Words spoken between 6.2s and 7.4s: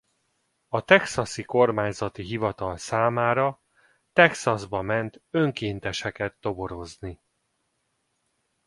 toborozni.